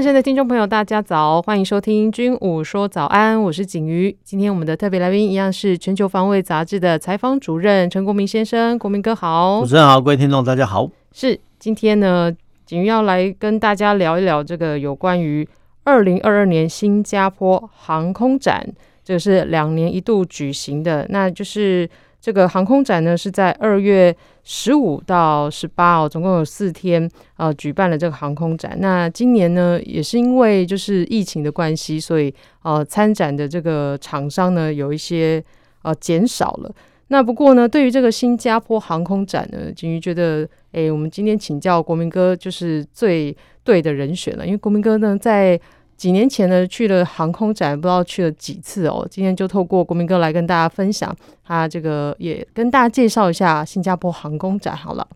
[0.00, 4.16] 汉声的听众朋友，大家早，欢迎收听《军武说早安》，我是景瑜。
[4.24, 9.60] 今天我们的特别来宾一样是《全球防卫杂志》的采访主任陈国明先生，国明哥好。
[9.60, 10.88] 主持人好，各位听众大家好。
[11.12, 12.34] 是今天呢，
[12.64, 15.46] 景瑜要来跟大家聊一聊这个有关于。
[15.84, 18.66] 二零二二年新加坡航空展，
[19.04, 21.06] 这个是两年一度举行的。
[21.10, 21.86] 那就是
[22.20, 28.76] 这个航空展呢，是在二月十五到十八哦，总共有四天，呃，举办了这个航空展。
[28.78, 35.42] 那今年呢，也是因为就是疫情的关系，所以呃，参展的这个厂商呢，有一些
[35.82, 36.70] 呃减少了。
[37.08, 45.60] 那不过呢，对于这个新加坡航空展呢，景瑜觉得，哎，我们今天请教国民哥就是最对的人选了，因为国民哥呢，在
[46.00, 49.06] 几年前呢，去了航空展，不知道去了几次哦。
[49.10, 55.06] 今天就透过国民哥来跟大家分享，他这个也跟大家介绍一下新加坡航空展好了。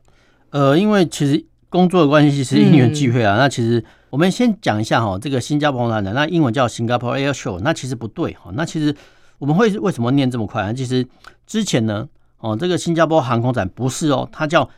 [0.50, 3.36] 呃，因为其实工作的关系是因缘际会啊。
[3.36, 8.50] 嗯、那其实我们先讲一下哈，这个新加坡航空展，那英文叫 Singapore Air Show，那其实不对哈。
[8.52, 8.94] 那其实
[9.38, 10.72] 我们会为什么念这么快啊？
[10.74, 11.08] 其实
[11.46, 12.06] 之前呢，
[12.40, 14.68] 哦，这个新加坡航空展不是哦，它叫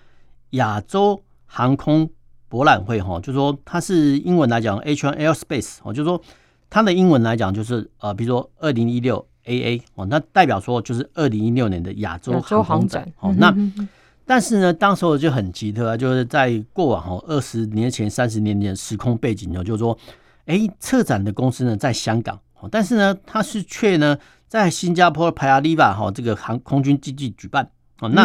[0.51, 2.09] 亚洲航空。
[2.49, 6.21] 博览会哈，就是说它是英文来讲，H1 Airspace 哦，就是说
[6.71, 13.35] 它的英文来讲就是呃，比如说二零一六 AA 哦，那代表说就是二零一六年的亚洲航空展哦。
[13.37, 13.55] 那
[14.25, 19.99] 但是呢，当时候就很奇特啊，就是在过往哦二十年前、三十年前的时空背景呢，就是说，
[20.47, 24.17] 哎，策展的公司呢在香港哦，但是呢，它是却呢
[24.47, 27.69] 在新加坡的 Paya Lebar 哈这个航空军基地举办
[28.01, 28.25] 哦，那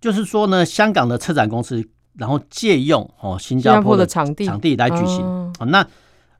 [0.00, 1.86] 就是说呢，香港的策展公司。
[2.18, 5.22] 然后借用哦新加坡的场地场地来举行
[5.58, 5.86] 啊，那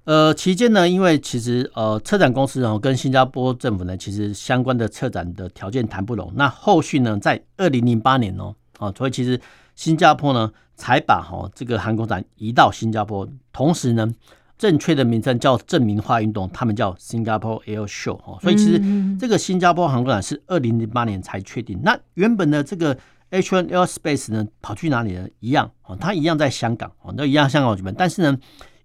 [0.05, 6.33] 呃期间呢，因为其实呃策展公司哦跟新加坡政府呢，其实相关的策展的条件谈不拢。
[6.35, 9.39] 那后续呢，在二零零八年哦啊，所以其实
[9.75, 14.11] 新加坡呢才把哈这个航空展移到新加坡，同时呢
[14.57, 18.39] 正确的名称叫正名化运动，他们叫 Singapore Air Show 哦。
[18.41, 18.81] 所以其实
[19.19, 21.79] 这个新加坡航空展是二零零八年才确定。
[21.83, 22.97] 那原本的这个。
[23.31, 25.29] H1 Airspace 呢跑去哪里呢？
[25.41, 27.93] 一样哦，它一样在香港哦，那一样香港举办。
[27.97, 28.39] 但是呢，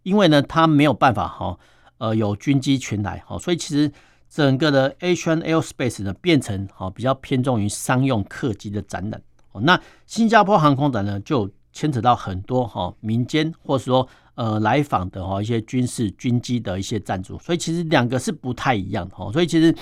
[0.03, 1.57] 因为呢，它没有办法哈，
[1.99, 3.91] 呃，有军机群来哈，所以其实
[4.29, 9.21] 整个的 H1 Airspace 呢变成哈比较偏重于商用客机的展览
[9.51, 9.61] 哦。
[9.61, 19.31] 那新加坡航空展呢就牵扯到很多哈民间或者说呃来访的哈一些军事军机的一些赞助，所以其实两个是不太一样的哈。
[19.31, 19.75] 所以其实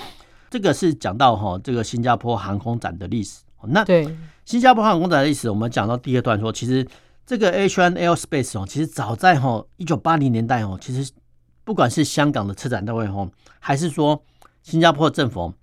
[0.50, 3.40] 这个是讲到哈这个新加坡航空展的历史。
[3.62, 4.08] 那对
[4.50, 6.84] 新加坡航空展的历史，我们讲到第二段说，其实
[7.24, 11.12] 这个 H1 Airspace 哦，其实早在哈一九八零年代哦，其实
[11.62, 13.30] 不管是香港的车展单位哦，
[13.60, 14.24] 还是说
[14.64, 15.54] 新加坡的政府，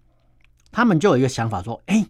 [0.71, 2.05] 他们就有一个想法说，哎，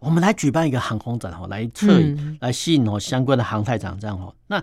[0.00, 4.34] 我们来举办一个航空展哦，来测、嗯、来吸引哦相关的航太厂这样哦。
[4.48, 4.62] 那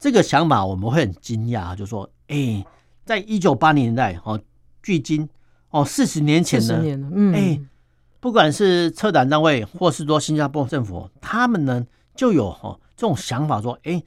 [0.00, 2.66] 这个想法我们会很惊讶，就说，哎，
[3.04, 4.40] 在一九八零年代哦，
[4.82, 5.28] 距今
[5.70, 6.82] 哦四十年前呢，
[7.14, 7.60] 嗯，哎。
[8.18, 14.02] 不管是策展单位，或是说新加坡政府，他们呢就有哈这种想法，说，哎，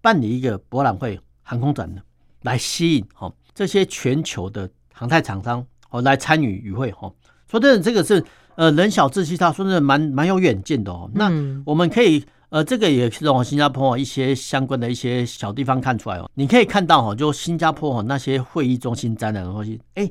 [0.00, 2.00] 办理一个博览会、航空展呢，
[2.42, 7.12] 来吸引哈这些全球的航太厂商哦来参与与会哈。
[7.50, 8.24] 说真的，这个是
[8.54, 11.10] 呃人小志气大，说真的蛮蛮有远见的哦。
[11.12, 11.30] 那
[11.66, 16.30] 我们可以呃这个也是从新加坡一些相关的一些小地方看出来哦。
[16.34, 20.08] 你可以看到哈，就新加坡哈那些会议中心展览的东西，哎。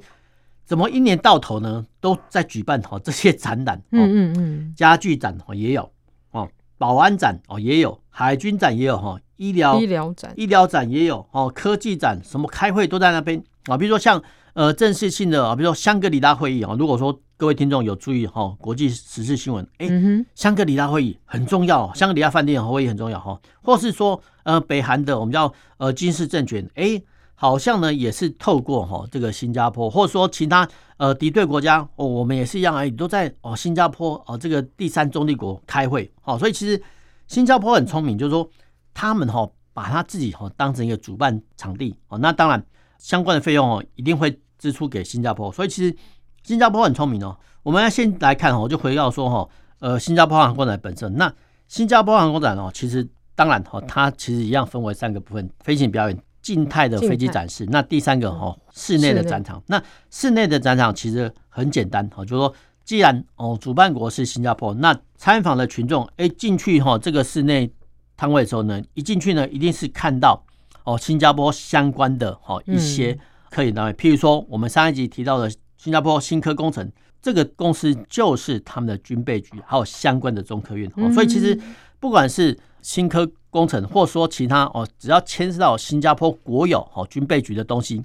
[0.69, 3.81] 怎么一年到头呢都在举办哈这些展览？
[3.89, 5.91] 嗯嗯嗯，家具展哦也有
[6.29, 6.47] 哦，
[6.77, 13.75] 保安展哦也有，海军展也有哈，医疗医疗展医疗展也有哦，科技展什么开会都在那边啊。
[13.75, 14.21] 比如说像
[14.53, 16.75] 呃正式性的啊，比如说香格里拉会议啊。
[16.77, 19.89] 如果说各位听众有注意哈，国际时事新闻，哎，
[20.35, 23.41] 香格里拉会议很重要，香格里拉饭店会议很重要哈。
[23.63, 27.01] 或是说呃北韩的我们叫呃金氏政权，哎。
[27.41, 36.83] 好像呢，也是透过哈这个新加坡，或者说其他呃敌对国家哦，我们也是一样而已，都在哦新加坡哦这个第三中立国开会，好，所以其实
[37.27, 38.45] 新加坡很聪明，就是说
[38.93, 42.61] 他们哈把他自己哈当成一个主办场地哦，那当然
[42.97, 45.95] 相关的费用哦一定会支出给新加坡，所以其实
[46.43, 47.37] 新加坡很聪明哦。
[47.63, 49.49] 我们要先来看哦，就回到说哈
[49.79, 51.33] 呃新加坡航空展本身，那
[51.69, 56.19] 新加坡航空展哦，其实当然哈它其实一样分为三个部分：飞行表演。
[56.49, 57.63] 静态的飞机展示。
[57.69, 59.61] 那第三个哈，室内的展场。
[59.67, 59.79] 那
[60.09, 67.71] 室内的展场其实很简单哈，就是说，既然哦主办国是新加坡，那参访的群众哎进去哈这个室内
[68.17, 70.43] 摊位的时候呢，一进去呢一定是看到
[70.85, 73.15] 哦新加坡相关的哈一些
[73.51, 76.91] 科研单位，譬如说我们上一集提到的新加坡新科工程。
[77.21, 81.59] 这个公司就是他们的军备局，还有相关的中科院，所以其实
[81.99, 88.01] 不管是新科工程，或说其他哦，只要牵涉到新加坡国有哦军备局的东西，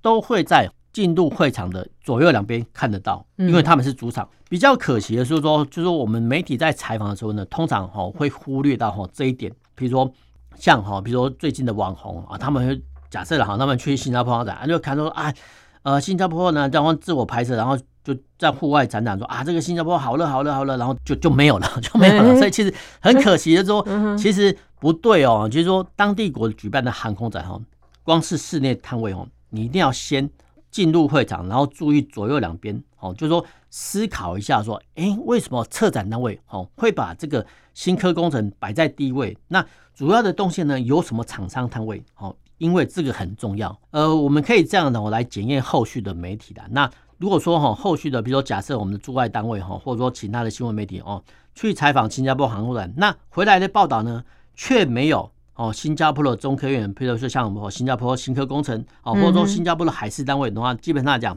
[0.00, 4.28] 都会在进入会场的左右两边看得到，因为他们是主场。
[4.48, 10.08] 比较可惜的是说，就是说我们媒体在采访的时候呢，通常哈会忽略到哈这一点，比如说
[10.54, 12.80] 像哈，比如说最近的网红啊，他们会
[13.10, 15.34] 假设了哈，他们去新加坡发展，就看到啊，
[15.82, 17.78] 呃，新加坡呢，然后自我拍摄，然后。
[18.04, 22.34] 就在户外展览说啊，这个新加坡好热好热好热，然后就就没有了， 就没有了。
[22.34, 23.86] 所以其实很可惜的说，
[24.18, 25.48] 其实不对哦。
[25.48, 27.56] 就是说，当地国举办的航空展哈，
[28.02, 30.28] 光是室内摊位哦，你一定要先
[30.68, 33.14] 进入会场，然后注意左右两边哦。
[33.14, 39.38] 就是说，思考一下说，哎，为什么策展单位哦会把这个新科工程摆在第一位？
[39.46, 39.64] 那
[39.94, 42.34] 主要的动线呢，有什么厂商摊位哦？
[42.62, 43.76] 因为这个很重要。
[43.90, 46.88] 呃，我们可以这样的我来检验后续的媒体的那。
[47.18, 51.22] 如果说哈后续的，比如说假设我们的驻外单位哈，或者说其他的新闻媒体哦，
[51.54, 54.24] 去采访新加坡航空人，那回来的报道呢，
[54.54, 61.36] 却没有哦新加坡的中科院，比如说像我们新加坡新科工程哦，或者说新加坡的海事单位的话，基本上来讲，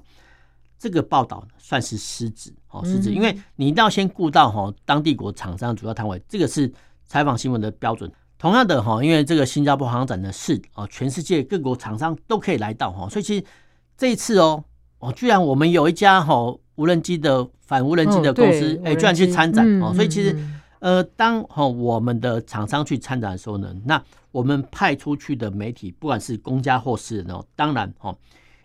[0.79, 6.71] 这个报道算是失职哦，失职，因为你一定要先顾到哈当地国厂商主要摊位，这个是
[7.05, 8.11] 采访新闻的标准。
[8.37, 13.45] 同样的哈，因为这个新加坡航展呢是哦全世界各国厂商都可以来到哈，所以其实
[13.97, 14.63] 这一次哦。
[14.99, 16.33] 哦，居然我们有一家哈
[16.75, 20.35] 无人机的反无人机的公司，哎，居然去参展哦，所以其实
[20.79, 24.01] 呃，当哈我们的厂商去参展的时候呢，那
[24.31, 28.15] 我们派出去的媒体，不管是公家或私人哦，当然哈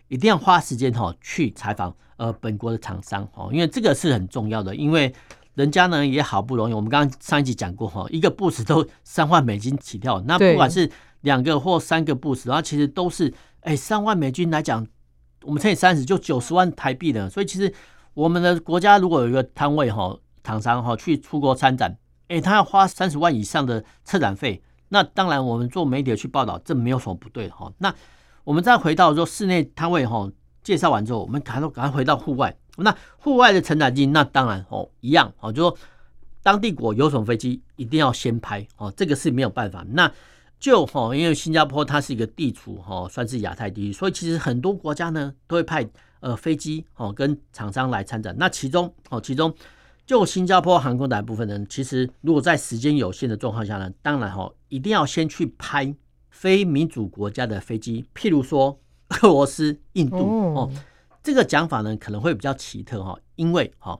[0.07, 5.13] 一定要花时间哈去采访呃本国的厂商哦，因为这个是很重要的，因为
[5.55, 10.89] 人家呢也好不容易，我们刚刚上一集讲过哈，一个 booth 都三万美金起跳，那不管是
[11.21, 14.87] 两个或三个 booth，然后其实都是哎三万美金来讲。
[15.43, 17.73] 我们乘以三十就九十万台币的，所以其实
[18.13, 27.73] 我们的国家如果有一个摊位哈，厂商哈去出国参展，哎，他要花三十万以上的策展费，那当然我们做媒体去报道，这没有什么不对哈。
[27.79, 27.91] 那
[28.43, 30.29] 我们再回到说室内摊位哈，
[30.61, 35.77] 介绍完之后，我们赶快赶快回到户外，那户外的承载机那当然哦一样哦，就说
[36.43, 40.11] 当地国有什么飞机一定要先拍哦，这个是没有办法那。
[40.59, 45.83] 就哈，因为新加坡它是一个地处哈，算是亚太地区，所以其实很多国家呢都会派
[46.19, 48.35] 呃飞机哦跟厂商来参展。
[48.37, 49.51] 那其中哦，其中
[50.05, 55.91] 就新加坡航空的部分呢，其实如果在时间有限的状况下呢，当然哈一定要先去拍
[56.29, 58.79] 非民主国家的飞机，譬如说
[59.23, 60.17] 俄罗斯、印度
[60.53, 60.71] 哦。
[61.23, 63.99] 这个讲法呢可能会比较奇特哈，因为哈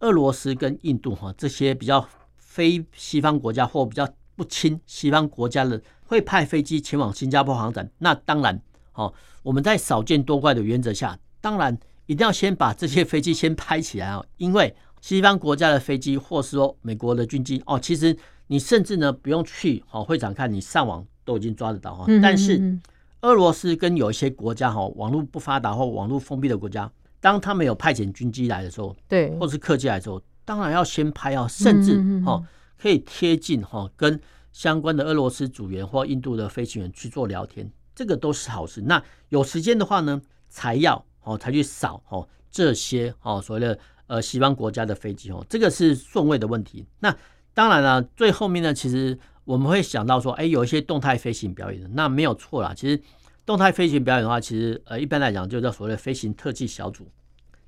[0.00, 4.08] 俄罗斯跟印度哈这些比较非西方国家或比较。
[4.38, 8.62] 不亲西方国家的会派飞机前往新加坡航展，那当然，
[8.92, 9.12] 哦，
[9.42, 11.76] 我们在少见多怪的原则下，当然
[12.06, 22.06] 一定要先把这些飞机先拍起来哦，因为西方国家的飞机，或是说美国的军机哦，其实你甚至呢不用去哦会场看，你上网都已经抓得到哈。
[22.22, 22.78] 但是
[23.22, 32.42] 俄罗斯跟有一些国家哈网络不发达或网络封闭的国家，当他们有派遣军机来的时候，对，或是客机来的时候，当然要先拍哦，甚至哈。
[32.80, 34.20] 可以贴近哈，跟
[34.52, 38.80] 相关的俄罗斯组员或印度的飞行员去做聊天，这个都是好事。
[38.82, 46.86] 那有时间的话呢，才要哦才去扫哦这些哦所谓的呃西方国家的飞机哦，这个是顺位的问题。
[47.00, 47.12] 那
[47.52, 49.18] 当然了，最后面呢，其实
[49.48, 52.74] 我们会想到说，哎，有一些动态飞行表演的，那没有错啦。
[52.76, 53.00] 其实
[53.46, 57.08] 动态飞行表演的话，其实呃一般来讲就叫所谓的飞行特技小组。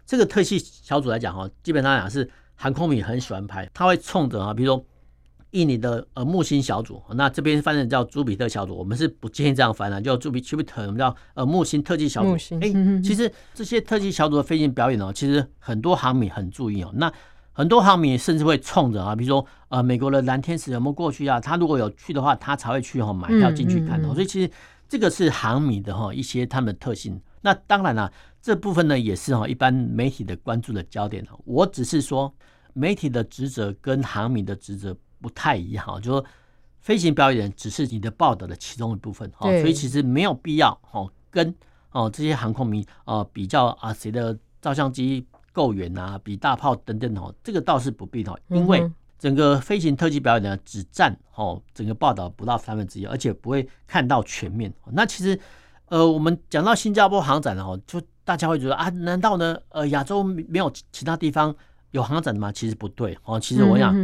[0.04, 4.84] 这个特技小组来讲哈，基本上讲是航空迷很喜欢拍，他会冲着啊，比如说。
[5.52, 12.34] 印尼的呃木星小组，那这边翻译叫朱比特小组，我们是不建议这样翻的，叫朱比朱比特，我们叫呃木星特技小组。
[12.60, 16.92] 哎、欸，其实这些特技小组的飞行表演哦，其实很多航迷很注意哦。
[16.94, 17.12] 那
[17.60, 21.38] 很多航迷甚至会冲着啊，比如说呃美国的蓝天使有没有过去啊？
[21.38, 24.14] 他如果有去的话，他才会去哈买票进去看哦。
[24.14, 24.50] 所以其实
[24.88, 27.20] 这个是航迷的哈一些他们的特性。
[27.42, 31.24] 那当然了，这部分呢也是哈一般媒体的关注的焦点。
[31.44, 32.34] 我只是说
[32.72, 34.96] 媒体的职责跟航迷的职责。
[35.22, 36.24] 不太一样，就说
[36.80, 41.54] 飞行表演只是你的报道的其中一部分，所以其实没有必要哦跟
[41.90, 54.72] 哦这些航空迷呃比较啊谁的照相机够远啊，比大炮等等哦，这个倒是不必的，因为整个飞行特技表演呢，只占哦整个报道不到三分之一，而且不会看到全面。
[54.92, 55.38] 那其实，
[55.86, 61.54] 呃，我们讲到新加坡航展呢，哦，就大家会觉得啊，难道呢，呃，亚洲没有其他地方
[61.90, 62.50] 有航展的吗？
[62.52, 63.38] 其实不对哦。
[63.38, 63.94] 其实我想，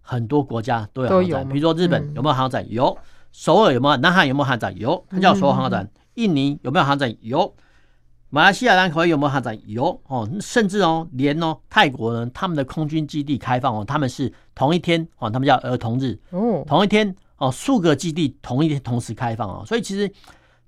[0.00, 2.66] 很多国家都有航展，比如说日本有没有航展？
[2.70, 2.96] 有。
[3.32, 3.96] 首尔有没有？
[3.98, 4.74] 南韩有没有航展？
[4.78, 5.86] 有，它叫首尔航展。
[6.14, 7.14] 印尼有没有航展？
[7.20, 7.54] 有。
[8.28, 9.56] 马来西亚兰考有没有航展？
[9.66, 20.12] 有哦，甚至哦，连哦泰国人，他们的空军基地开放哦，他们是同一天哦，他们叫儿童日哦，同一天哦，数个基地同一天同时开放哦，所以其实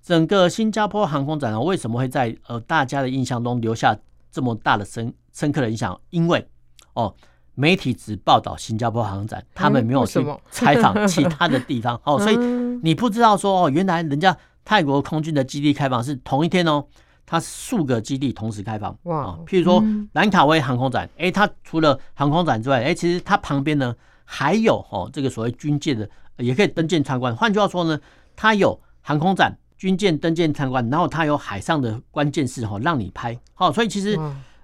[0.01, 3.95] 整个新加坡航空展呢，为什么会在呃大家的印象中留下
[4.31, 6.01] 这么大的深深刻的印象？
[6.11, 6.49] 因为
[6.95, 7.13] 哦，
[7.55, 12.37] 媒体只报道新加坡航展，他们没有去采访其他的地方 哦，所以
[12.83, 14.35] 你不知道说哦，原来人家
[14.65, 16.85] 泰国空军的基地开放是同一天哦。
[17.31, 23.95] 它数个基地同时开放哇，譬如说兰卡威航空展，哎，它除了航空展之外，哎，其实它旁边呢
[24.25, 26.09] 还有哦，这个所谓军舰的
[26.39, 27.37] 也可以登舰参观。
[27.37, 28.01] 换句话说呢，
[28.35, 33.39] 它有航空展、军舰登舰参观，然后它有海上的关键是哈，让你拍。
[33.53, 34.19] 好，所以其实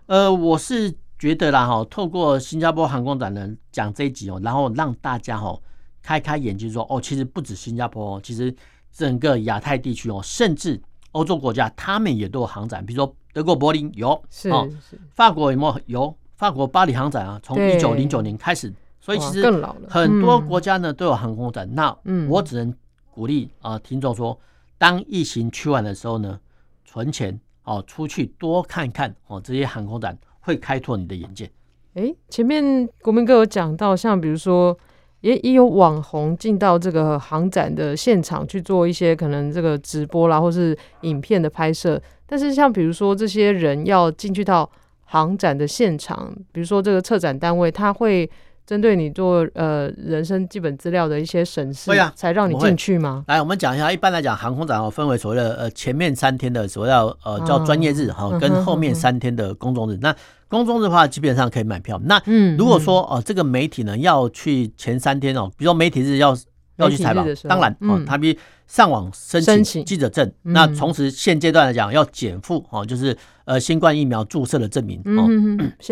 [0.06, 5.54] 呃，我是觉得啦哈，透过新加坡航空展呢讲这一集哦，然后让大家哈
[6.02, 8.54] 开开眼睛，说哦，其实不止新加坡哦，其实
[8.90, 10.80] 整个亚太地区哦，甚至。
[11.14, 14.68] 欧洲国家他们也都有航展，比如说德国柏林有，是哦，
[15.10, 16.02] 法国有没有？
[16.02, 19.50] 有，法国巴黎航展啊，从一九零九年开始，所以其实
[19.88, 21.68] 很多国家呢都有航空展。
[21.74, 21.96] 那
[22.28, 22.74] 我只能
[23.10, 24.38] 鼓励啊听众说，
[24.76, 26.38] 当疫情趋缓的时候呢，
[26.84, 31.50] 存钱哦，出去多看看哦，这些航空展会开拓你的眼界。
[31.94, 34.76] 哎，前面国民哥有讲到，像比如说。
[35.24, 42.00] 也也有网红进到这个航展的现场去做一些可能这个直播啦，或是影片的拍摄。
[42.26, 44.70] 但是像比如说这些人要进去到
[45.06, 48.30] 航展的现场，比如说这个策展单位，他会
[48.66, 53.24] 针对你做呃人生基本资料的一些审视，才让你进去吗？
[53.28, 59.98] 来，我们讲一下，一般来讲，航空展哦分为所谓的呃前面三天的所谓叫呃叫专业日哈，跟后面三天的公众日。
[60.02, 60.14] 那
[60.48, 62.00] 公众日的话，基本上可以买票。
[62.04, 62.20] 那
[62.56, 66.36] 如果说哦，这个媒体呢要去前三天哦，比如说媒体日要
[66.76, 70.30] 要去采访，当然哦，他必须上网申请记者证。
[70.42, 75.28] 那同时现阶段来讲，要减负哦，就是呃新冠疫苗注射的证明哦。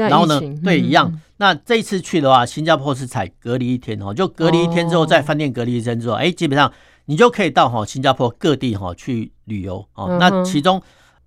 [0.09, 1.13] 然后呢，对，一样。
[1.37, 6.73] 那这一次去的话，新加坡是采隔离一天哦，就隔离一天之后，在饭店隔离一天之后，哎，基本上
[7.07, 10.17] 你就可以到哈新加坡各地哈去旅游哦。
[10.19, 10.83] 那其中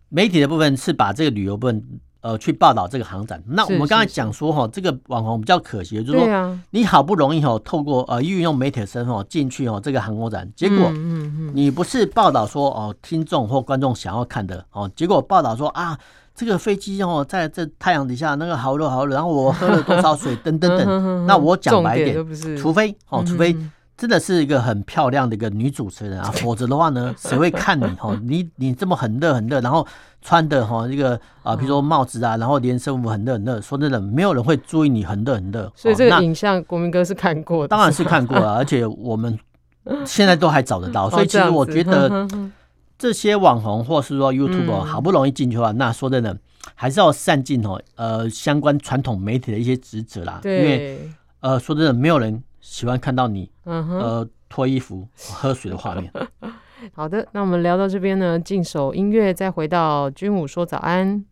[0.10, 1.84] 媒体的部分是把这个旅游部分。
[2.26, 3.40] 呃，去报道这个航展。
[3.46, 10.92] 那我们刚才讲说哈，这个网红比较可惜，就是说你好不容易哈，透过呃运用媒体的身份进去哦这个航空展，结果
[11.54, 15.96] 你不是报道说哦听众或观众想要看的哦，结果报道说啊
[16.34, 20.88] 这个飞机哦在这太阳底下那个好热好热，然后我喝了多少水等等等。
[21.28, 23.56] 那我讲白一点，除非哦除非。
[23.98, 28.14] 真的是一个很漂亮的一个女主持人啊， 否则的话呢，谁会看你哈？
[28.24, 29.88] 你你这么很热很热，然后
[30.22, 35.72] 穿的哈这个啊，比如说帽子啊，然后连身服很热很热，说真的，没有人会注意你很热很热。
[35.78, 39.40] 所以这个影像，国民哥是看过的，当然是看过了，而且我们
[40.06, 41.10] 现在都还找得到。
[41.10, 42.28] 所以其实我觉得
[42.98, 46.38] 这些网红或是说 YouTuber 好不容易进去的话，那说真的
[46.74, 50.42] 还是要善尽哦呃相关传统媒体的一些职责啦。
[50.44, 51.10] 因为
[51.40, 52.44] 呃说真的，没有人。
[52.66, 56.12] 喜欢看到你，呃，脱衣服喝水的画面。
[56.94, 61.24] 好的，那我们聊到这边呢，进首音乐，再回到军武说早安。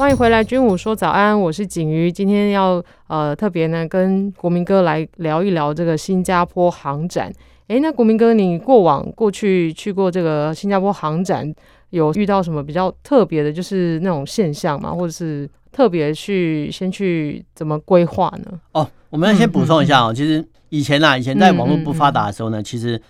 [0.00, 2.10] 欢迎回来，军武说早安，我是景瑜。
[2.10, 7.30] 今天要呃特别呢跟国民哥来聊一聊这个新加坡航展。
[7.66, 11.54] 诶，那国民哥，你过往过去去过这个新加坡航展，
[11.90, 14.90] 有遇到什么比较特别的，就是那种现象吗？
[14.90, 18.58] 或者是特别去先去怎么规划呢？
[18.72, 23.02] 哦，我们要先补充一下哦，嗯、其实以前啊，以前在网络不发达的时候呢，嗯嗯嗯其实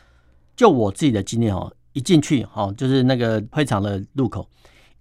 [0.57, 4.45] 就我自己的经验哦，一进去哦，就是那个会场的入口。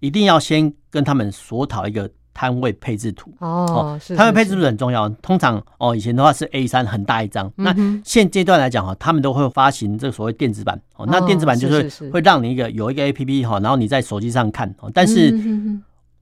[0.00, 5.08] 一定要先跟他们索讨一个摊位配置图哦，是摊位配置图很重要。
[5.08, 11.06] 通常哦，以前的话是 A 三很大一张，嗯、那现阶段来讲哈，他们都会发行这个所谓电子版哦。
[11.06, 14.90] 那电子版就是会让你一个有一个 A P P 哈，然后你在手机上看哦。
[14.94, 15.34] 但是，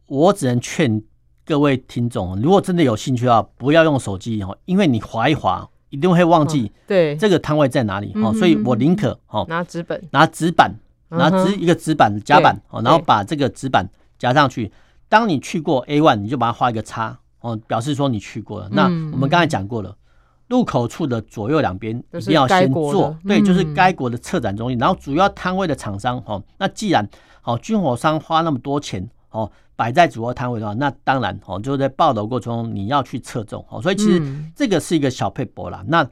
[0.06, 1.00] 我只能劝
[1.44, 8.32] 各位听众，如果真的有兴趣的话，不要用手机哦，因为你划一划，一定会忘记对这个摊位在哪里哦。
[8.34, 10.74] 所以我宁可哦拿纸本，拿纸板，
[11.08, 13.88] 拿纸一个纸板夹板哦，然后把这个纸板
[14.18, 14.70] 夹上去。
[15.10, 18.68] 当你去过 A one，你就把它画一个叉哦，表示说你去过了。
[18.70, 19.96] 那我们刚才讲过了，
[20.48, 24.78] 入口处的左右两边一定要先做，对，就是该国的策展中心。
[24.78, 27.08] 然后主要摊位的厂商哦，那既然
[27.42, 33.80] 哦军火商花那么多钱哦摆在主要摊位的话，那当然哦就在报道过程中你要去侧重哦。
[33.80, 34.22] 所以其实
[34.54, 35.82] 这个是一个小配博啦。
[35.88, 36.06] 那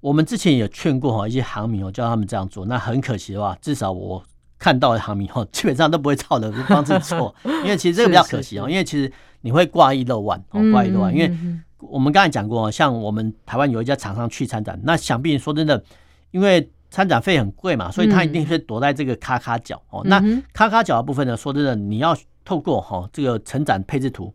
[0.00, 2.66] 我们之前也劝过哈一些航民哦，叫他们这样做。
[2.66, 4.20] 那很可惜的话，至少我。
[4.62, 8.70] 看到的航迷后，基本上都不会照着方式做， 因为其实这个比较可惜哦。
[8.70, 11.12] 因为其实你会挂一漏万哦，挂一漏万。
[11.12, 11.34] 因为
[11.80, 15.82] 我们刚才讲过，像我们台湾有一家厂商去参展，那想必说真的，
[16.30, 20.00] 因为参展费很贵嘛，所以他一定是躲在这个咔咔角哦。
[20.04, 24.32] 那咔咔角的部分呢，说真的，你要透过哈这个成展配置图，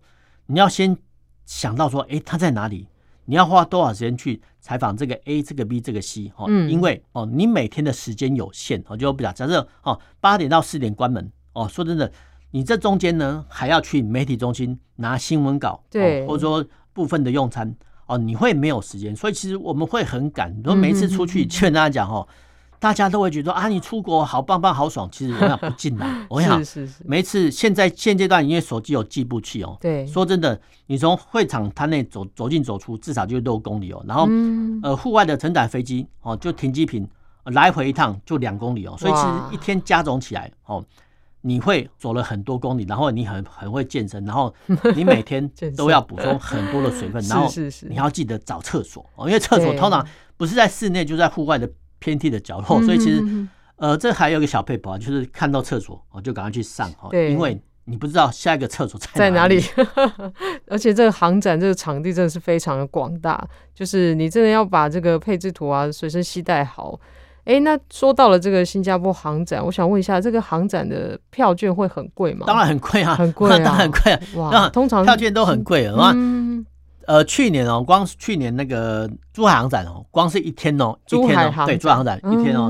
[0.47, 0.97] 你要先
[1.45, 2.85] 想到说，哎，它在哪里？
[3.27, 6.49] 你要花多少时间去采访这个 A、这个 B、这个 C 哦？
[6.69, 11.67] 因为哦，你每天的时间有限哦，就比较假设哦，八点到四点关门哦。
[11.67, 12.11] 说真的，
[12.51, 17.75] 你这中间呢还要去媒体中心拿新闻稿，对，或者说部分的用餐
[18.07, 19.15] 哦，你会没有时间。
[19.15, 22.27] 所以其实我们会很赶，如果每次出去劝大家讲哦。
[22.79, 25.09] 大家都会觉得啊，你出国好棒棒好爽。
[25.11, 26.63] 其实我想不进来， 我想
[27.05, 34.03] 每一次现在现阶段因为手机有计步器哦，对，说真的，你从会场摊内走走进走出至少就六公里哦。
[34.07, 34.27] 然后
[34.83, 37.07] 呃，户外的承载飞机哦，就停机坪
[37.45, 38.95] 来回一趟就两公里哦。
[38.97, 40.85] 所以其实一天加总起来哦，
[41.41, 44.53] 你会走了很多公里，然后你很很会健身，然后
[44.95, 47.49] 你每天都要补充很多的水分， 然后
[47.89, 50.05] 你要记得找厕所哦，因为厕所通常
[50.37, 51.67] 不是在室内，就在户外的。
[51.99, 59.63] 偏僻的角落，所以其实，呃，这还有一个小撇步啊，就是看到厕所，我就赶快去上哈，因为你不知道下一个厕所在哪里。
[60.67, 66.99] 而且这个航展这个场地真的是非常的广大，就是你真的要把这个配置图啊随身携带好。
[67.45, 72.45] 哎，那说到了这个新加坡航展，我想问一下，这个航展的票券会很贵吗？
[72.45, 74.19] 当然很贵啊，很贵啊， 当然很贵啊。
[74.35, 76.11] 哇，通常票券都很贵啊。
[76.13, 76.65] 嗯。
[77.07, 82.69] 呃，去年哦，光去年那个珠海航展哦，光是一天哦，一天哦，对，珠海航展一天哦，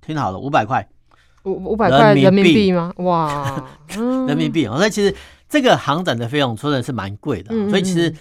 [0.00, 0.88] 听好了，五百块，
[1.42, 2.92] 五五百块人民币吗？
[2.98, 3.68] 哇，
[4.28, 5.12] 人民币哦，那其实
[5.48, 8.14] 这个航展的费用说的是蛮贵的，所以其实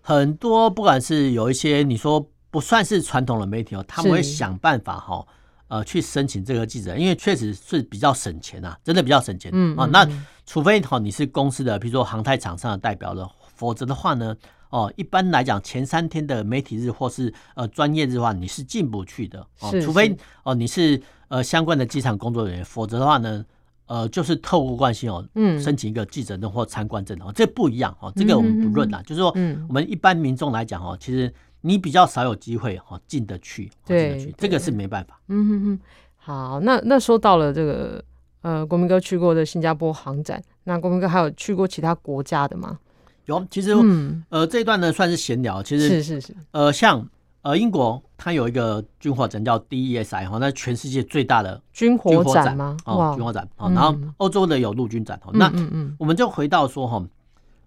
[0.00, 5.26] 很多不管是有一些你说不算是传统的媒体哦，他们会想办法哈，
[5.66, 9.50] 呃，去申请这个记者，因为确实是比较省钱啊，真的比较省钱。
[9.52, 10.08] 嗯啊，那
[10.46, 14.36] 除非哈你是公司的，比如说航太厂商的代表了，否则的话呢。
[14.70, 23.44] 哦，一般来讲，前三天的媒体日或是呃专业日的话，你是进不去的哦，除非哦你是呃相关的机场工作人员，否则的话呢，
[23.86, 29.30] 呃就是透过关系哦，嗯，申请一个记者证或参观证哦，这不一样哦，这个我们不论啦，就是说，
[29.68, 35.20] 我们一般民众来讲哦，其实你比较少有机会哦进得去，进得去，这个是没办法。
[35.26, 35.80] 嗯哼哼，
[36.16, 38.02] 好，那那说到了这个
[38.42, 42.78] 呃国民哥去过的新加坡航展，那国民哥还有去过其他国家的吗？
[43.26, 45.62] 有，其实，嗯、呃，这一段呢算是闲聊。
[45.62, 47.06] 其实是是是，呃，像
[47.42, 52.76] 呃英国，它有一个军火展叫 DESI 哈，那全世界最大的军火展吗？
[52.86, 53.48] 哦，军火展。
[53.56, 55.20] 然后欧洲的有陆军展。
[55.26, 55.52] 嗯、那
[55.98, 57.00] 我们就回到说哈，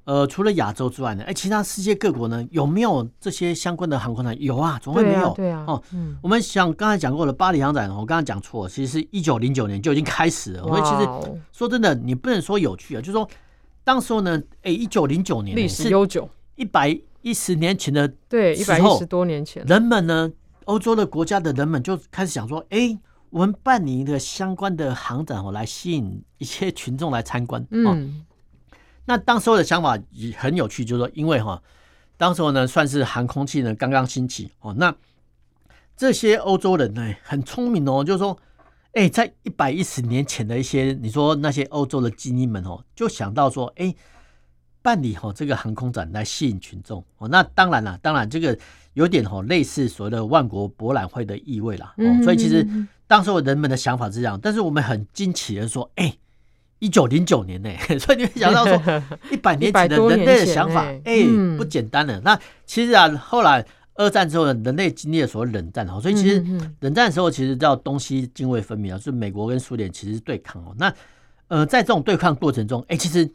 [0.04, 4.36] 呃，除了亚洲之外呢，哎，其他世界各国呢有没有这些相关的航空展？
[4.42, 5.34] 有啊，总会没有。
[5.34, 5.64] 对啊。
[5.66, 10.64] 哦，嗯、我们想刚才讲过的巴黎航展，我刚才讲错了，其实是一九零九年就已经开始了。
[10.64, 11.08] 所以其实
[11.54, 13.26] 说真的，你不能说有趣啊，就是说。
[13.84, 20.32] 当时候呢，哎，一九零九年，历史悠久，一百一十年前的，对，一百一十多年前，人们呢，
[20.66, 22.98] 欧洲的国家的人们就开始想说，哎，
[23.30, 27.66] 我们办理一个相关的航展哦，来吸引一些群众来参观。
[27.72, 28.26] 嗯，
[29.06, 31.62] 那当时候的想法也很有趣，就是说，因为哈，
[32.16, 34.96] 当时候呢，算是航空器呢刚刚兴起哦，那
[35.98, 38.38] 这些欧洲人呢很聪明哦，就是说。
[38.94, 43.94] 哎，在一百一十年前的一些，你说那些欧洲的精英们哦，就想到说，哎，
[44.84, 47.28] 办理哈这个航空展来吸引群众哦。
[47.28, 48.56] 那当然了，当然这个
[48.94, 51.94] 有点哈类似所谓的万国博览会的意味啦。
[51.98, 52.68] 哦，所以其实
[53.08, 56.16] 当时人们的想法是这样，但是我们很惊奇的说，哎，
[56.78, 61.24] 一九零九年呢， 所以你会想到说， 一百年前的人类的想法，哎，
[61.58, 62.22] 不简单了。
[62.22, 63.66] 那其实啊，后来。
[63.96, 66.40] 二战之后呢，人类经历了所谓冷战哈，所以其实
[66.80, 70.74] 冷战的时候其实叫东西泾渭分明啊，是美国跟苏联其实是对抗哦。
[70.80, 70.92] 那
[71.48, 73.30] 呃，在这种对抗过程中，哎，其实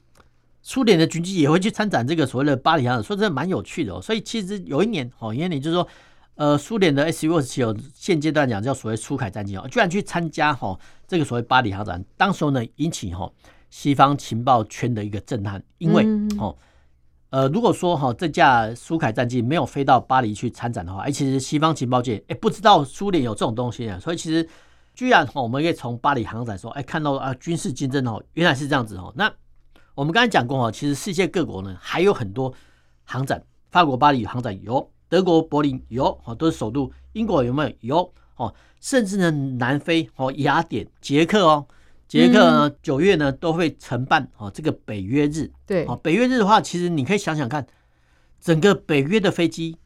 [0.60, 4.02] 苏联的军机也会去参展这个所谓的巴黎航展，说真的蛮有趣的哦。
[4.02, 5.86] 所以其实有一年哦，因为你就是说，
[6.34, 13.30] 呃，苏联的 SU 二十七哦，现阶段讲叫所谓苏凯战机哦，居然去参加哈这个所谓巴黎航展，当时候呢引起哈
[13.70, 16.04] 西方情报圈的一个震撼，因为
[16.38, 16.56] 哦。
[17.30, 24.48] 呃，如果说哈这架苏凯战机没有飞到巴黎去参展的话，哎，其实西方情报界哎不知道苏联有这种东西啊，所以其实
[24.94, 29.12] 居然哈我们可以从巴黎航展说，哎看到啊军事竞争哦原来是这样子哦。
[29.14, 29.30] 那
[29.94, 32.50] 我们刚才讲过哈，其实世界各国呢还有很多
[33.04, 37.96] 航展，法国巴黎航展有，德国柏林有，哦都是首都，英国有没有？
[37.98, 41.66] 有哦，甚至呢南非哦雅典、捷克哦。
[42.08, 45.52] 捷克呢，九月呢都会承办哦这个北约日。
[45.66, 47.66] 对，哦北约日的话，其实你可以想想看，
[48.40, 49.76] 整个北约的飞机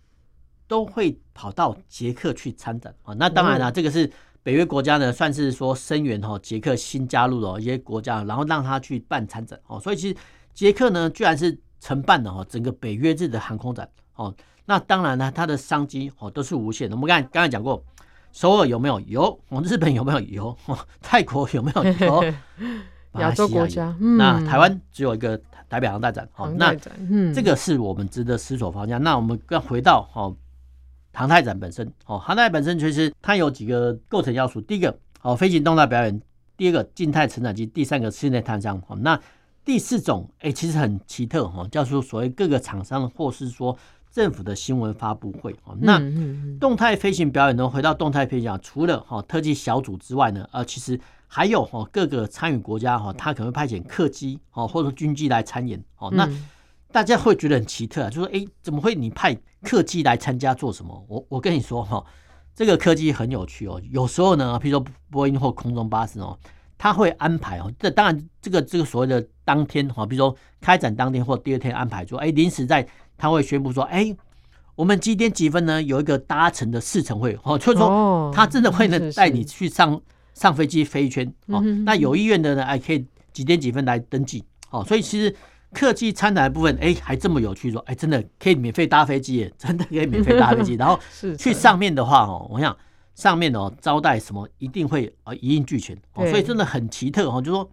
[0.68, 3.12] 都会跑到捷克去参展啊。
[3.14, 4.08] 那当然了，这个是
[4.44, 9.80] 北约国家呢，算是说声援哈捷克新加入的一些国家，然后让他去办参展哦。
[9.80, 10.16] 所以其实
[10.54, 14.32] 捷克呢，居然是承办的哈整个北约日的航空展哦。
[14.64, 16.94] 那当然呢，它的商机哦都是无限的。
[16.94, 17.84] 我们刚才刚才讲过。
[18.32, 18.98] 首尔有没有？
[19.00, 19.40] 有。
[19.48, 20.20] 哦，日本有没有？
[20.20, 20.56] 有。
[21.00, 21.84] 泰国有没有？
[21.84, 22.24] 有。
[23.20, 26.26] 亚洲国家，嗯、那台湾只有一个台北航大展。
[26.32, 26.74] 好，那
[27.34, 29.02] 这个是我们值得思索方向。
[29.02, 30.34] 那我们要回到哦，
[31.12, 31.92] 航太展本身。
[32.06, 34.62] 哦，航太本身其实它有几个构成要素。
[34.62, 36.18] 第一个，哦，飞行动态表演；
[36.56, 38.82] 第二个，静态成长机；第三个，室内探伤。
[38.86, 39.20] 哦，那
[39.62, 41.46] 第四种，哎，其实很奇特。
[41.46, 43.76] 哈，叫做所谓各个厂商或是说。
[44.12, 45.98] 政府的新闻发布会哦，那
[46.60, 47.66] 动态飞行表演呢？
[47.66, 56.10] 回到动态飞行，除了哈特技小组之外呢，呃，其实还有哈各个参与国家哈，他可能会派遣客机哦，或者军机来参演哦。
[56.12, 56.28] 那
[56.92, 61.06] 大家会觉得很奇特啊，就说哎，怎么会你派客机来参加做什么？
[61.08, 62.04] 我我跟你说哈，
[62.54, 63.80] 这个客机很有趣哦。
[63.90, 66.38] 有时候呢，譬如说波音或空中巴士哦，
[66.76, 72.86] 他会安排哦，这当然这个这个所谓的当天哈，比如说开展当天或第二天安排说，哎，临时在。
[73.22, 74.12] 他会宣布说：“哎，
[74.74, 75.80] 我们几点几分呢？
[75.80, 80.00] 有一个搭乘的试乘会哦，就是说他真的会呢带你去上
[80.34, 81.60] 上飞机飞一圈哦。
[81.84, 84.84] 那有意愿的呢，哎可以几点几分来登记哦。
[84.84, 85.32] 所以其实
[85.72, 90.74] 客机参展的部分，哎，还这么有趣，说哎，真的可以免费搭飞机耶， 真的可以免费搭飞机。
[90.74, 90.98] 然后
[91.38, 92.76] 去上面的话哦，我想
[93.14, 97.70] 上面哦招待什么一定会啊一应俱全哦，所以真的很奇特哦，就是说。”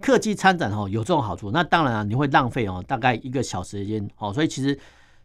[0.00, 4.78] 客机参展哦，有这种好处，那当然啊，你会浪费哦，大概一个小时间哦，所以其实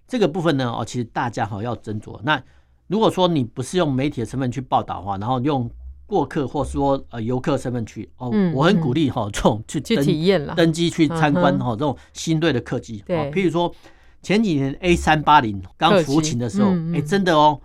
[0.07, 2.19] 这个部分呢哦，其实大家哈要斟酌。
[2.23, 2.41] 那
[2.87, 5.69] 如果说你不是用媒体的身份去报道的话，然后用
[6.05, 13.73] 过客或说呃游客身份去哦，我很鼓励哈这种去登体验登机去参观哈这种新队的客机哦，譬如说
[14.21, 17.59] 前几年 A 三八零刚服勤的时候，哎真的哦，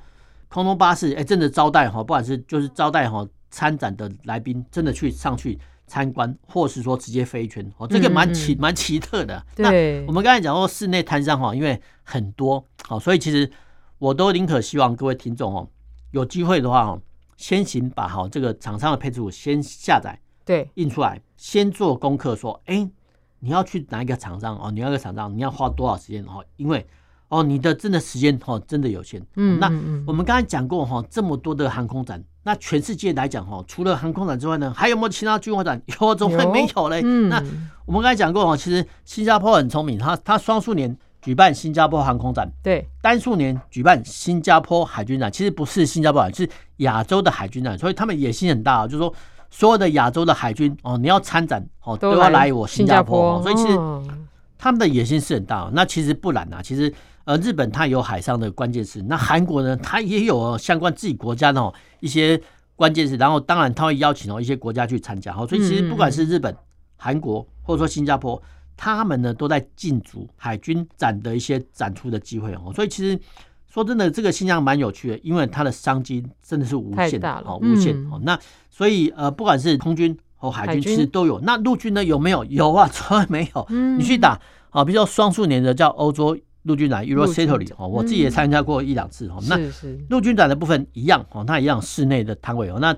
[0.49, 5.59] 空中巴士哎真的招待哈，不管是就是招待哈参展的来宾，真的去上去。
[5.91, 9.45] 参观，或是说直接飞一圈哦，这个蛮奇蛮奇特的。
[9.59, 9.69] 那
[10.07, 13.51] 我们刚才讲过室内摊商哈，因为很多好，所以其实
[13.99, 15.69] 我都宁可希望各位听众哦，
[16.13, 17.03] 有机会的话哦，
[17.37, 22.89] 先行把好这个厂商的配置图先下载，对，印出来，先做功课，说，哎，
[23.41, 24.71] 你要去哪一个厂商哦？
[24.71, 26.45] 你要个厂商，你要花多少时间哦？
[26.57, 26.87] 因为
[27.29, 29.21] 哦，你的真的时间哦，真的有限。
[29.35, 29.67] 嗯，那
[30.07, 32.23] 我们刚才讲过哈，这么多的航空展。
[32.43, 35.81] 那全世界来讲哈，除了航空展之外呢，还有没有其他军火展？
[36.01, 37.03] 有，怎么会没有嘞？
[37.05, 37.37] 嗯、那
[37.85, 45.31] 我们刚才讲过哈，其实新加坡很聪明，他他双数年举办新加坡航空展，对，单数年举办新加坡海军展。
[45.31, 46.49] 其实不是新加坡海，是
[46.79, 49.13] 亚洲的海军展，所以他们野心很大，就是说
[49.51, 53.43] 所有的亚洲的海军哦，你要参展哦，都要来我新加坡。
[53.43, 53.79] 所以其实
[54.57, 55.71] 他们的野心是很大。
[55.75, 56.93] 那其实不然啊，其实。
[57.25, 62.41] 呃，日本它有海上的关键词，那韩国呢，它也有相关自己国家的一些
[62.75, 66.57] 关键词，然后当然它会邀请哦一些国家去参加，好，所以其实不管是日本、
[66.97, 68.43] 韩国或者说新加坡，
[68.77, 73.21] 他们呢都在竞逐海军展的一些展出的机会哦，所以其实
[73.69, 78.19] 说真的，这个现象蛮有趣的，因为它的商机真的是无限的哦，无限哦。
[78.25, 78.37] 那
[78.71, 81.39] 所以呃，不管是空军和海军，其实都有。
[81.41, 82.45] 那陆军呢有没有？
[82.47, 83.67] 有啊，从来没有。
[83.99, 86.37] 你去打啊，比较双数年的叫欧洲。
[86.65, 89.39] 陆军展 Eurosatory 哦，我自己也参加过一两次哦。
[89.49, 89.59] 那
[90.11, 92.79] 陆军展的部分一样哦，它一样室内的摊位哦。
[92.79, 92.95] 那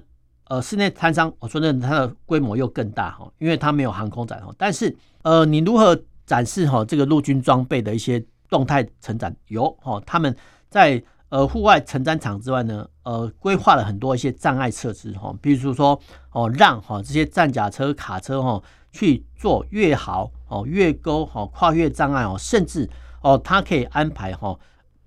[0.49, 4.53] 呃，室内摊商我说真的，它的规模又更大哈，因为它没有航空展哦。
[4.59, 5.97] 但是呃，你如何
[6.27, 9.35] 展示哈这个陆军装备的一些动态成展？
[9.47, 10.35] 有哦，他们
[10.69, 15.99] 在呃户外成展场之外呢，呃，规划了很多一些障碍设施哈，比如说
[16.33, 22.91] 哦，让哈这些战甲车、卡车哈去做越壕哦、越沟哦、跨越障碍哦，甚至。
[23.23, 24.59] 哦，它可以安排哈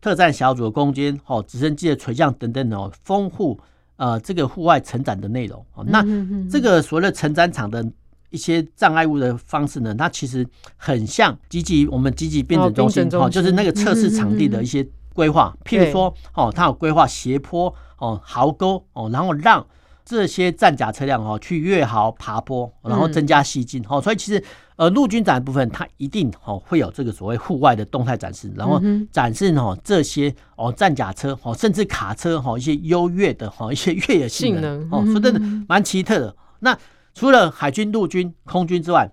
[0.02, 3.60] 特战小组的攻坚，哦直升机的垂降等等哦，丰富
[3.98, 5.66] 呃这个户外成长的内容。
[5.74, 6.04] 哦，那
[6.50, 7.86] 这个所谓的成长场的
[8.30, 19.66] 一些障碍物的方式呢，它其实很像积极我们积极变整中心哦，就是那个测试场地的一些规划，譬如说哦，它有规划斜坡哦、壕沟哦，然后让
[20.06, 24.42] 这些战甲车辆哦去越壕爬坡，然后增加吸睛哦，所以其实。
[24.78, 28.78] 呃，陆军展的部分，它一定哦会有这个所谓户外的动态展示，然后
[29.10, 35.40] 展示哦这些哦战甲车哦甚至卡车哈一些优越的哈一些越野性能哦，说真的
[35.70, 36.36] 蛮奇特的。
[36.60, 36.78] 那
[37.14, 39.10] 除了海军、陆军、空军之外，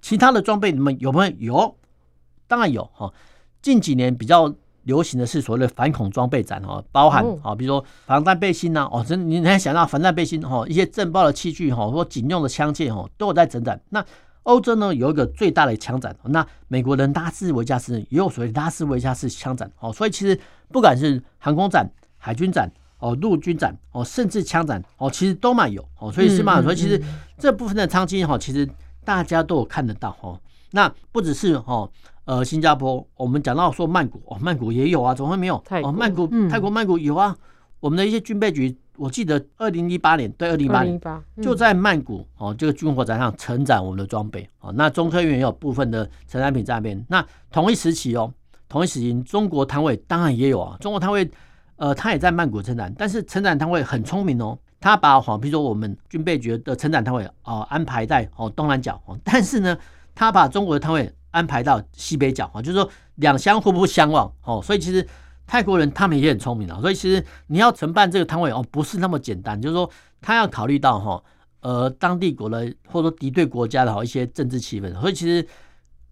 [0.00, 1.34] 其他的装备你们有没有？
[1.38, 1.76] 有，
[2.48, 3.12] 当然有哈。
[3.60, 14.04] 近几年比较流行的是所谓的反恐装备展哦，包含啊比如说防弹背心呐哦，真你能想到防弹背心哈一些震爆的器具哈或警用的枪械哈都有在整展那。
[14.44, 27.02] 欧洲呢有一个最大的枪展，那美国人拉斯维加斯也有所谓拉斯维加斯枪展哦，所以其实不管是航空展、海军展哦、陆军展哦，甚至枪展哦，其实都蛮有哦，所以是嘛，所以其实
[27.38, 28.68] 这部分的商机哈，其实
[29.02, 30.38] 大家都有看得到哦。
[30.72, 31.90] 那不只是哦，
[32.24, 35.62] 呃，新加坡，我们讲到说曼谷哦，曼谷也有啊，怎么会没有？
[35.82, 37.36] 哦，曼谷、泰国曼谷有啊，
[37.80, 38.76] 我们的一些军备局。
[38.96, 41.00] 我记得二零一八年，对，二零一八年
[41.42, 44.72] 就在曼谷哦，这个军火展上承展我们的装备哦。
[44.76, 47.04] 那中科院也有部分的成产品在那边。
[47.08, 48.32] 那同一时期哦，
[48.68, 50.76] 同一时期，中国摊位当然也有啊。
[50.80, 51.28] 中国摊位
[51.74, 59.76] 呃，他也在曼谷承展，但是承展摊位很聪明哦，他把好，比如说我们军备局的承展摊位哦安排在哦东南角哦，但是呢，
[60.14, 65.06] 他把中国的摊位安排到西北角啊，就是说两相互不相望哦，所以其实。
[65.46, 69.60] 泰国人他们也很聪明啊，所以其实你要承办这个摊位哦，不是那么简单。
[69.60, 69.90] 就是说，
[70.22, 71.22] 他要考虑到哈，
[71.60, 74.98] 呃，当地国的或者说敌对国家的哈一些政治气氛。
[74.98, 75.46] 所以其实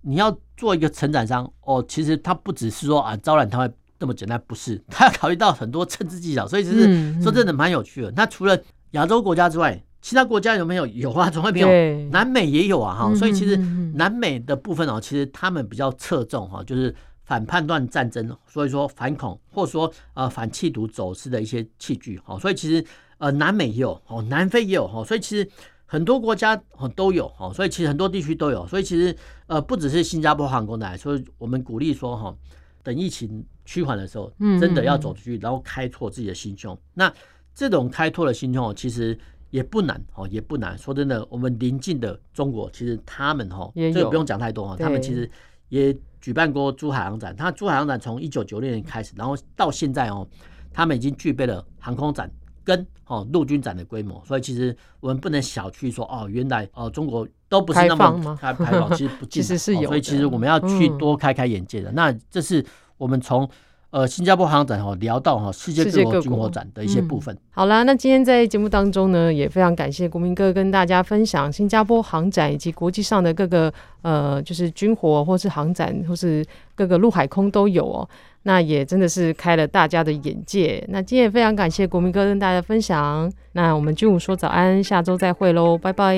[0.02, 6.46] 你要做一个承展商哦，其实他不只是说啊招揽摊位这么简单，不是，他要考虑到很多政治技巧。
[6.46, 8.12] 所以其实说真的蛮有趣的。
[8.14, 10.86] 那除了亚洲国家之外，其他国家有没有？
[10.92, 11.68] 有啊，总会没有。
[12.10, 13.14] 南美也有啊哈。
[13.14, 13.56] 所以其实
[13.94, 16.94] 南美的部分哦，其实他们比较侧重哈，就是。
[17.24, 22.84] 反叛乱战争，所以说反恐，或者说呃反气毒走私的一些器具，哈，所以其实
[23.18, 25.48] 呃南美也有，哦，南非也有，哈，所以其实
[25.86, 32.36] 很多国家哦都有，哦，所以其实很多地区都有，所以其实呃不只是新加坡航空来，所以我们鼓励说哈，
[32.82, 36.76] 等疫情趋缓的时候，真的要走出去，然后开拓自己的心胸。
[36.92, 37.10] 那
[37.54, 39.18] 这种开拓的心胸，其实
[39.52, 40.76] 也不难，哦，也不难。
[40.76, 45.30] 说真的，我们邻近的中国，其实他们哈，这个不用讲太多哈，他们其实
[45.68, 45.96] 也。
[46.22, 50.24] 举办过珠海航展，它珠海航展从一九九六年开始，然后到现在哦，
[50.72, 52.30] 他们已经具备了航空展
[52.62, 61.90] 跟哦陆军展的规模，所以其实我们不能小觑说哦，原来哦中国都不是那么开开放，其实不 其实是有，所以其实我们要去多开开眼界的。
[61.90, 62.64] 那这是
[62.96, 63.50] 我们从。
[63.92, 67.35] 呃，新加坡航展哈聊到哈世界各国军火展的一些部分。
[67.35, 76.42] 嗯、好啦，那今天在节目当中呢，也非常感谢国民哥跟大家分享新加坡航展以及国际上的各个呃，就是军火或是航展或是
[76.74, 78.09] 各个陆海空都有哦。
[78.44, 80.83] 那也真的是开了大家的眼界。
[80.88, 83.31] 那今天也非常感谢国民哥跟大家分享。
[83.52, 86.16] 那我们军武说早安，下周再会喽，拜拜。